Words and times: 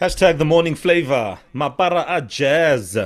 Hashtag 0.00 0.38
the 0.38 0.46
morning 0.46 0.76
flavor. 0.76 1.40
Mapara 1.54 2.06
a 2.08 2.22
jazz. 2.22 2.96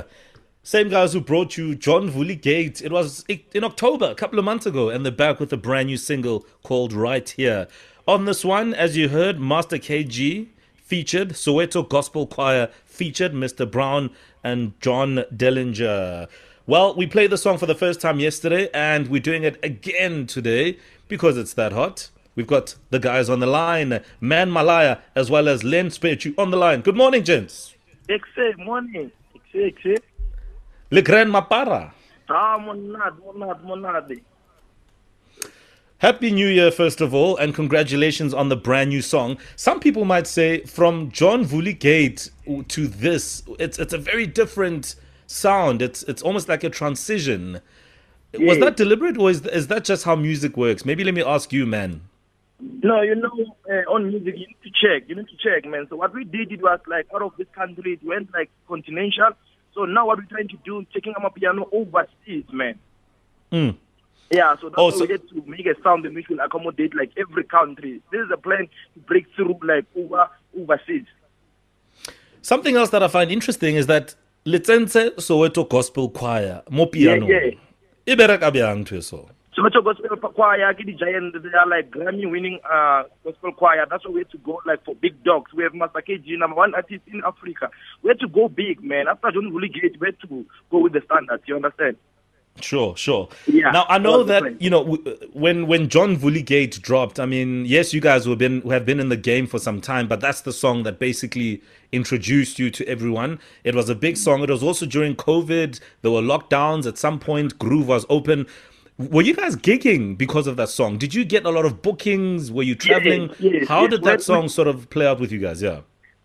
Same 0.63 0.87
guys 0.87 1.11
who 1.11 1.19
brought 1.19 1.57
you 1.57 1.75
John 1.75 2.09
Vuli 2.09 2.41
Gate. 2.41 2.81
It 2.81 2.89
was 2.89 3.25
in 3.27 3.65
October, 3.65 4.05
a 4.05 4.15
couple 4.15 4.39
of 4.39 4.45
months 4.45 4.65
ago, 4.65 4.87
and 4.87 5.03
they're 5.03 5.11
back 5.11 5.41
with 5.41 5.51
a 5.51 5.57
brand 5.57 5.87
new 5.87 5.97
single 5.97 6.45
called 6.63 6.93
Right 6.93 7.27
Here. 7.27 7.67
On 8.07 8.23
this 8.23 8.45
one, 8.45 8.73
as 8.73 8.95
you 8.95 9.09
heard, 9.09 9.41
Master 9.41 9.77
KG 9.77 10.47
featured, 10.73 11.31
Soweto 11.31 11.83
Gospel 11.85 12.27
Choir 12.27 12.69
featured 12.85 13.33
Mr. 13.33 13.69
Brown 13.69 14.09
and 14.41 14.79
John 14.79 15.25
Dellinger. 15.35 16.29
Well, 16.65 16.95
we 16.95 17.07
played 17.07 17.31
the 17.31 17.37
song 17.37 17.57
for 17.57 17.65
the 17.65 17.75
first 17.75 17.99
time 17.99 18.21
yesterday, 18.21 18.69
and 18.73 19.09
we're 19.09 19.19
doing 19.19 19.43
it 19.43 19.59
again 19.61 20.27
today 20.27 20.79
because 21.09 21.35
it's 21.35 21.55
that 21.55 21.73
hot. 21.73 22.09
We've 22.35 22.47
got 22.47 22.75
the 22.89 22.99
guys 22.99 23.29
on 23.29 23.39
the 23.39 23.47
line, 23.47 24.03
Man 24.19 24.51
Malaya, 24.51 24.99
as 25.15 25.31
well 25.31 25.47
as 25.47 25.63
Len 25.63 25.87
Sbechu 25.87 26.33
on 26.37 26.51
the 26.51 26.57
line. 26.57 26.81
Good 26.81 26.97
morning, 26.97 27.23
gents. 27.23 27.75
Exe, 28.09 28.57
morning. 28.57 29.11
Le 30.91 31.01
Grand 31.01 31.31
Mapara. 31.31 31.91
Ah, 32.29 32.57
monad, 32.57 33.13
monad, 33.23 33.63
monad. 33.63 34.19
Happy 35.99 36.29
New 36.29 36.47
Year, 36.47 36.71
first 36.71 36.99
of 36.99 37.13
all, 37.13 37.37
and 37.37 37.55
congratulations 37.55 38.33
on 38.33 38.49
the 38.49 38.57
brand 38.57 38.89
new 38.89 39.01
song. 39.01 39.37
Some 39.55 39.79
people 39.79 40.03
might 40.03 40.27
say 40.27 40.59
from 40.65 41.09
John 41.11 41.45
Vuli 41.45 41.77
Gate 41.77 42.31
to 42.67 42.87
this, 42.87 43.43
it's 43.59 43.79
it's 43.79 43.93
a 43.93 43.97
very 43.97 44.27
different 44.27 44.95
sound. 45.25 45.81
It's 45.81 46.03
it's 46.03 46.21
almost 46.21 46.49
like 46.49 46.65
a 46.65 46.69
transition. 46.69 47.61
Yeah. 48.33 48.49
Was 48.49 48.59
that 48.59 48.75
deliberate, 48.75 49.17
or 49.17 49.29
is 49.29 49.45
is 49.45 49.67
that 49.67 49.85
just 49.85 50.03
how 50.03 50.17
music 50.17 50.57
works? 50.57 50.83
Maybe 50.83 51.05
let 51.05 51.13
me 51.13 51.23
ask 51.23 51.53
you, 51.53 51.65
man. 51.65 52.01
No, 52.59 53.01
you 53.01 53.15
know, 53.15 53.31
uh, 53.69 53.91
on 53.91 54.07
music, 54.09 54.35
you 54.37 54.47
need 54.47 54.57
to 54.63 54.69
check. 54.71 55.09
You 55.09 55.15
need 55.15 55.27
to 55.27 55.37
check, 55.37 55.69
man. 55.69 55.87
So 55.89 55.97
what 55.97 56.13
we 56.13 56.23
did, 56.23 56.51
it 56.51 56.61
was 56.61 56.79
like 56.87 57.07
out 57.13 57.21
of 57.21 57.33
this 57.37 57.47
country, 57.53 57.93
it 57.93 58.05
went 58.05 58.31
like 58.33 58.49
continental. 58.67 59.31
So 59.73 59.83
now 59.83 60.07
what 60.07 60.19
we're 60.19 60.25
trying 60.25 60.47
to 60.49 60.57
do, 60.63 60.85
taking 60.93 61.13
our 61.21 61.29
piano 61.31 61.67
overseas, 61.71 62.45
man. 62.53 62.79
Mm. 63.51 63.75
Yeah, 64.31 64.55
so 64.55 64.69
that's 64.69 64.75
Oh, 64.79 64.89
so- 64.89 65.01
we 65.01 65.07
get 65.07 65.27
to 65.29 65.43
make 65.45 65.65
a 65.65 65.75
sound 65.83 66.03
which 66.15 66.29
will 66.29 66.39
accommodate 66.39 66.95
like 66.95 67.11
every 67.17 67.43
country. 67.43 68.01
This 68.11 68.21
is 68.21 68.31
a 68.33 68.37
plan 68.37 68.67
to 68.93 68.99
break 69.01 69.25
through 69.35 69.59
like 69.61 69.85
over 69.95 70.29
overseas. 70.57 71.05
Something 72.41 72.75
else 72.75 72.89
that 72.91 73.03
I 73.03 73.07
find 73.07 73.31
interesting 73.31 73.75
is 73.75 73.87
that 73.87 74.15
Litsense 74.45 75.15
Soweto 75.15 75.67
Gospel 75.67 76.09
Choir, 76.09 76.61
mo 76.69 76.85
piano. 76.85 77.27
Yeah, 77.27 77.51
yeah. 78.05 78.15
Bereka 78.15 78.51
bjang 78.51 78.85
ntho 78.85 79.01
so? 79.03 79.27
So 79.55 79.61
much 79.61 79.73
gospel 79.73 80.29
choir, 80.31 80.73
giant, 80.73 81.33
they 81.41 81.57
are 81.57 81.67
like 81.67 81.89
Grammy 81.89 82.29
winning 82.29 82.59
uh, 82.69 83.03
gospel 83.23 83.53
choir. 83.53 83.85
That's 83.89 84.05
we 84.05 84.19
have 84.19 84.29
to 84.31 84.37
go 84.39 84.59
like 84.65 84.83
for 84.83 84.95
big 84.95 85.23
dogs. 85.23 85.53
We 85.53 85.63
have 85.63 85.73
Master 85.73 86.03
KG, 86.05 86.37
number 86.37 86.57
one 86.57 86.75
artist 86.75 87.03
in 87.07 87.21
Africa. 87.25 87.69
We 88.03 88.09
have 88.09 88.19
to 88.19 88.27
go 88.27 88.49
big, 88.49 88.83
man. 88.83 89.07
After 89.07 89.31
John 89.31 89.53
Vuli 89.53 89.73
Gate, 89.73 89.95
we 90.01 90.07
have 90.07 90.19
to 90.19 90.45
go 90.69 90.79
with 90.79 90.91
the 90.91 91.01
standards. 91.05 91.43
You 91.47 91.55
understand? 91.55 91.95
Sure, 92.61 92.95
sure. 92.97 93.29
Yeah, 93.47 93.71
Now 93.71 93.85
I 93.87 93.97
know 93.97 94.23
that 94.23 94.61
you 94.61 94.69
know 94.69 94.83
when 95.33 95.67
when 95.67 95.87
John 95.87 96.15
Gate 96.15 96.81
dropped. 96.81 97.17
I 97.19 97.25
mean, 97.25 97.65
yes, 97.65 97.93
you 97.93 98.01
guys 98.01 98.25
have 98.25 98.37
been 98.37 98.61
have 98.69 98.85
been 98.85 98.99
in 98.99 99.07
the 99.07 99.17
game 99.17 99.47
for 99.47 99.59
some 99.59 99.79
time, 99.79 100.09
but 100.09 100.19
that's 100.19 100.41
the 100.41 100.53
song 100.53 100.83
that 100.83 100.99
basically 100.99 101.61
introduced 101.93 102.59
you 102.59 102.69
to 102.71 102.85
everyone. 102.87 103.39
It 103.63 103.73
was 103.75 103.89
a 103.89 103.95
big 103.95 104.17
song. 104.17 104.43
It 104.43 104.49
was 104.49 104.63
also 104.63 104.85
during 104.85 105.15
COVID. 105.15 105.79
There 106.01 106.11
were 106.11 106.21
lockdowns. 106.21 106.85
At 106.85 106.97
some 106.97 107.19
point, 107.19 107.57
Groove 107.57 107.87
was 107.87 108.05
open. 108.09 108.47
Were 108.97 109.23
you 109.23 109.35
guys 109.35 109.57
gigging 109.57 110.17
because 110.17 110.47
of 110.47 110.55
that 110.55 110.69
song? 110.69 110.97
Did 110.97 111.13
you 111.13 111.25
get 111.25 111.45
a 111.45 111.49
lot 111.49 111.65
of 111.65 111.81
bookings? 111.81 112.49
Were 112.49 112.63
you 112.63 112.75
traveling? 112.75 113.29
yes, 113.39 113.67
How 113.67 113.81
yes. 113.81 113.91
did 113.91 114.03
that 114.03 114.21
song 114.21 114.47
sort 114.47 114.69
of 114.69 114.89
play 114.89 115.05
out 115.05 115.19
with 115.19 115.33
you 115.33 115.39
guys? 115.39 115.61
Yeah. 115.61 115.81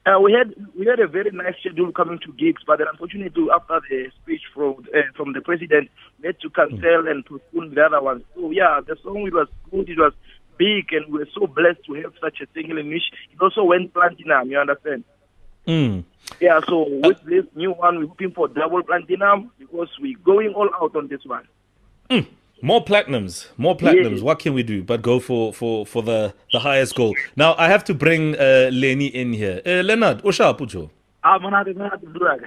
Uh, 0.07 0.19
we 0.21 0.33
had 0.33 0.55
we 0.79 0.87
had 0.87 0.99
a 1.01 1.07
very 1.07 1.31
nice 1.33 1.55
schedule 1.61 1.93
coming 1.93 2.19
to 2.21 2.33
gigs, 2.35 2.63
but 2.67 2.79
then 2.79 2.87
unfortunately, 2.91 3.47
after 3.53 3.81
the 3.91 4.11
speech 4.23 4.43
from 4.55 4.87
uh, 4.95 5.01
from 5.15 5.33
the 5.33 5.41
president, 5.41 5.91
we 6.21 6.29
had 6.29 6.41
to 6.41 6.49
cancel 6.51 7.09
and 7.09 7.27
postpone 7.27 7.75
the 7.75 7.83
other 7.83 8.01
ones. 8.01 8.23
So 8.35 8.51
yeah, 8.51 8.81
the 8.87 8.97
song 9.03 9.27
it 9.27 9.35
was 9.35 9.49
good, 9.71 9.91
it 9.91 9.99
was 9.99 10.13
big, 10.57 10.93
and 10.93 11.13
we 11.13 11.19
were 11.19 11.29
so 11.35 11.47
blessed 11.49 11.85
to 11.87 11.95
have 11.95 12.13
such 12.21 12.41
a 12.41 12.47
single 12.55 12.79
in 12.79 12.89
which 12.89 13.03
it 13.33 13.41
also 13.43 13.65
went 13.65 13.93
platinum. 13.93 14.49
You 14.49 14.59
understand? 14.59 15.05
Mm. 15.67 16.05
Yeah. 16.41 16.61
So 16.67 16.87
with 16.89 17.21
this 17.25 17.45
new 17.55 17.73
one, 17.73 17.99
we're 17.99 18.07
hoping 18.07 18.31
for 18.31 18.49
double 18.49 18.83
platinum 18.85 19.51
because 19.59 19.89
we're 20.01 20.19
going 20.19 20.55
all 20.55 20.71
out 20.81 20.97
on 20.97 21.09
this 21.09 21.25
one. 21.27 21.47
More 22.63 22.85
platinums, 22.85 23.47
more 23.57 23.77
platinums. 23.77 24.21
What 24.23 24.39
can 24.39 24.53
we 24.53 24.63
do 24.63 24.83
but 24.83 25.01
go 25.03 25.19
for 25.19 25.53
for 25.53 25.87
for 25.87 26.03
the 26.03 26.35
the 26.53 26.59
highest 26.61 26.95
goal? 26.95 27.15
Now 27.37 27.55
I 27.57 27.69
have 27.69 27.85
to 27.85 27.95
bring 27.95 28.37
uh, 28.37 28.71
Lenny 28.73 29.07
in 29.07 29.33
here. 29.33 29.63
Uh, 29.65 29.83
Leonard. 29.83 30.23
Ah, 31.23 31.39
manade, 31.39 31.75
manade, 31.77 32.05
Durag. 32.13 32.45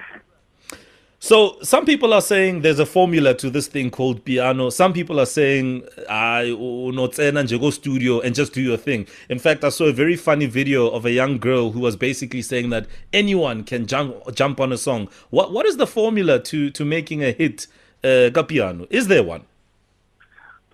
So 1.24 1.56
some 1.62 1.86
people 1.86 2.12
are 2.12 2.20
saying 2.20 2.60
there's 2.60 2.78
a 2.78 2.84
formula 2.84 3.32
to 3.34 3.48
this 3.48 3.66
thing 3.66 3.90
called 3.90 4.24
piano. 4.26 4.68
Some 4.68 4.92
people 4.92 5.18
are 5.18 5.26
saying 5.26 5.82
I 6.06 6.54
not 6.54 7.16
go 7.16 7.70
studio 7.70 8.20
and 8.20 8.34
just 8.34 8.52
do 8.52 8.60
your 8.60 8.76
thing. 8.76 9.06
In 9.30 9.38
fact, 9.38 9.64
I 9.64 9.70
saw 9.70 9.86
a 9.86 9.92
very 9.92 10.16
funny 10.16 10.44
video 10.44 10.90
of 10.90 11.06
a 11.06 11.10
young 11.10 11.38
girl 11.38 11.70
who 11.70 11.80
was 11.80 11.96
basically 11.96 12.42
saying 12.42 12.68
that 12.70 12.86
anyone 13.12 13.64
can 13.64 13.86
jump 13.86 14.14
jump 14.34 14.60
on 14.60 14.70
a 14.70 14.76
song. 14.76 15.08
What 15.30 15.50
what 15.50 15.64
is 15.64 15.78
the 15.78 15.86
formula 15.86 16.40
to 16.40 16.70
to 16.70 16.84
making 16.84 17.24
a 17.24 17.32
hit 17.32 17.68
uh, 18.04 18.42
piano? 18.42 18.86
Is 18.90 19.08
there 19.08 19.22
one? 19.22 19.46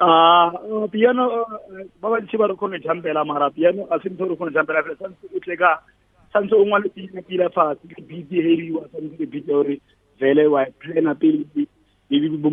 Ah, 0.03 0.49
uh, 0.65 0.89
piano 0.89 1.45
uh, 1.45 1.85
ba 2.01 2.09
ba 2.09 2.17
re 2.17 2.81
jampela 2.81 3.23
mara 3.23 3.51
piano 3.51 3.87
a 3.91 3.99
re 3.99 4.09
jampela 4.09 4.81
fela 4.83 4.97
santse 4.97 5.29
o 5.29 5.39
tle 5.45 5.57
ka 5.61 5.83
santse 6.33 6.55
o 6.57 6.65
ngwale 6.65 6.89
ke 6.89 7.05
santse 8.89 9.17
ke 9.21 9.81
vele 10.19 10.47
wa 10.49 10.65
plana 10.81 11.15
pele 11.15 11.45
bo 12.41 12.49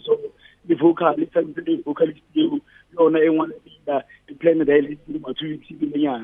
so 0.00 0.16
vocal 0.80 1.14
santse 1.28 1.60
le 1.60 1.82
yona 2.96 3.20
e 3.20 3.28
ngwale 3.28 3.52
pila 3.60 4.00
plana 4.40 4.64
da 4.64 4.80
di 4.80 5.20
ma 5.20 5.36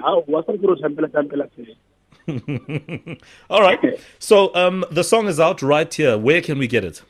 ha 0.01 0.17
wa 0.27 0.43
sa 0.49 0.57
jampela 0.57 1.13
jampela 1.13 1.45
fela 1.53 1.77
All 3.51 3.61
right. 3.61 4.01
So 4.21 4.55
um, 4.55 4.85
the 4.93 5.03
song 5.03 5.27
is 5.27 5.41
out 5.41 5.61
right 5.61 5.93
here. 5.93 6.17
Where 6.17 6.41
can 6.41 6.57
we 6.57 6.69
get 6.69 6.85
it? 6.85 7.03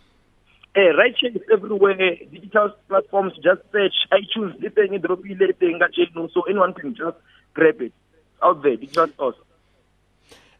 Hey, 0.75 0.89
right 0.97 1.15
is 1.23 1.43
everywhere. 1.53 2.17
Digital 2.33 2.75
platforms, 2.89 3.35
just 3.45 3.61
search 3.73 3.93
iTunes, 4.11 4.59
the 4.61 4.71
thing, 4.71 4.99
drop 5.01 5.21
it, 5.23 5.59
the 5.59 6.31
so 6.33 6.43
anyone 6.43 6.73
can 6.73 6.95
just 6.95 7.17
grab 7.53 7.81
it. 7.83 7.93
Out 8.43 8.63
there, 8.63 8.77
digital 8.77 9.09
stores. 9.09 9.35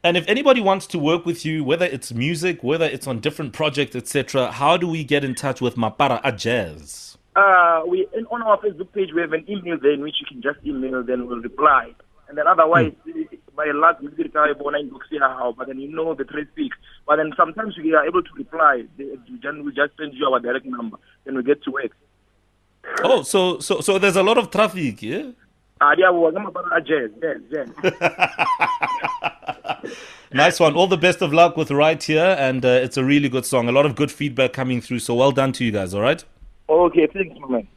And 0.05 0.17
if 0.17 0.27
anybody 0.29 0.61
wants 0.61 0.87
to 0.89 0.99
work 0.99 1.25
with 1.25 1.47
you, 1.47 1.65
whether 1.65 1.87
it's 1.87 2.13
music, 2.13 2.63
whether 2.63 2.85
it's 2.85 3.07
on 3.07 3.21
different 3.21 3.55
projects, 3.55 3.97
etc., 3.97 4.53
how 4.53 4.77
do 4.77 4.87
we 4.87 5.03
get 5.03 5.25
in 5.25 5.35
touch 5.35 5.61
with 5.61 5.77
Mapara 5.77 6.21
a 6.23 6.33
Jazz? 6.33 7.17
Uh, 7.35 7.83
we 7.87 8.07
on 8.31 8.43
our 8.43 8.59
Facebook 8.59 8.93
page, 8.93 9.11
we 9.15 9.23
have 9.23 9.33
an 9.33 9.45
email 9.49 9.79
there 9.81 9.93
in 9.93 10.03
which 10.03 10.17
you 10.21 10.27
can 10.27 10.43
just 10.43 10.59
email, 10.67 11.03
then 11.03 11.27
we'll 11.27 11.41
reply. 11.41 11.95
And 12.29 12.37
then 12.37 12.47
otherwise, 12.47 12.93
eh, 13.09 13.37
by 13.57 13.71
luck, 13.73 14.03
maybe 14.03 14.23
it's 14.25 14.35
not 14.35 14.59
born 14.59 14.75
in 14.77 14.91
Boxia 14.91 15.21
how, 15.21 15.55
but 15.57 15.67
then 15.69 15.79
you 15.79 15.95
know 15.95 16.15
the 16.15 16.25
trade 16.25 16.49
speak. 16.53 16.73
But 17.07 17.17
then 17.17 17.33
sometimes 17.37 17.77
we 17.77 17.95
are 17.95 18.07
able 18.07 18.23
to 18.23 18.31
reply. 18.37 18.85
Then 18.97 19.65
We 19.65 19.73
just 19.73 19.97
send 19.99 20.15
you 20.15 20.27
our 20.27 20.41
direct 20.41 20.67
number, 20.67 20.97
then 21.25 21.37
we 21.37 21.43
get 21.43 21.63
to 21.65 21.71
work. 21.71 21.93
Oh, 23.05 23.23
so 23.23 23.59
so 23.61 23.81
so 23.81 23.99
there's 23.99 24.17
a 24.17 24.23
lot 24.23 24.39
of 24.39 24.51
traffic, 24.51 25.03
yeah? 25.03 25.31
Ah. 25.81 25.95
Nice 30.33 30.59
one. 30.61 30.75
All 30.75 30.87
the 30.87 30.97
best 30.97 31.21
of 31.21 31.33
luck 31.33 31.57
with 31.57 31.71
Right 31.71 32.03
Here, 32.03 32.37
and 32.39 32.65
uh, 32.65 32.69
it's 32.69 32.97
a 32.97 33.05
really 33.05 33.29
good 33.29 33.45
song. 33.45 33.69
A 33.69 33.73
lot 33.73 33.85
of 33.85 33.95
good 33.95 34.11
feedback 34.11 34.53
coming 34.53 34.81
through. 34.81 35.01
So 35.01 35.15
well 35.15 35.33
done 35.33 35.53
to 35.53 35.65
you 35.65 35.73
guys. 35.73 35.93
All 35.93 36.01
right. 36.01 36.25
Okay, 36.69 37.07
thanks, 37.07 37.39
man. 37.49 37.69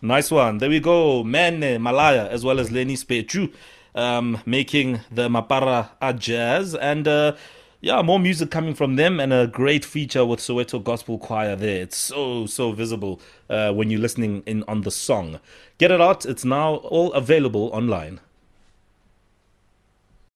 Nice 0.00 0.30
one. 0.30 0.58
There 0.58 0.68
we 0.68 0.78
go. 0.78 1.24
Man, 1.24 1.82
Malaya 1.82 2.28
as 2.28 2.44
well 2.44 2.60
as 2.60 2.70
Lenny 2.70 2.94
Sbechu 2.94 3.52
um, 3.94 4.40
making 4.46 5.00
the 5.10 5.28
Mapara 5.28 5.90
a 6.00 6.12
Jazz. 6.12 6.74
And 6.74 7.06
uh, 7.06 7.36
yeah, 7.80 8.02
more 8.02 8.18
music 8.18 8.50
coming 8.50 8.74
from 8.74 8.96
them 8.96 9.20
and 9.20 9.32
a 9.32 9.46
great 9.46 9.84
feature 9.84 10.24
with 10.24 10.40
Soweto 10.40 10.82
Gospel 10.82 11.18
Choir 11.18 11.56
there. 11.56 11.82
It's 11.82 11.96
so, 11.96 12.46
so 12.46 12.72
visible 12.72 13.20
uh, 13.48 13.72
when 13.72 13.90
you're 13.90 14.00
listening 14.00 14.42
in 14.46 14.64
on 14.66 14.82
the 14.82 14.90
song. 14.90 15.40
Get 15.78 15.90
it 15.90 16.00
out. 16.00 16.26
It's 16.26 16.44
now 16.44 16.76
all 16.76 17.12
available 17.12 17.70
online. 17.72 18.20